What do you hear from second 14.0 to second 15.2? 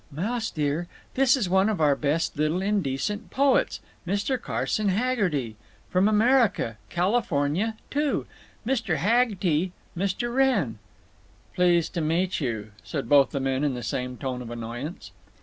tone of annoyance.